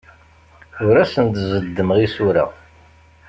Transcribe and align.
Ur 0.85 0.95
asent-d-zeddmeɣ 1.03 1.97
isura. 2.05 2.45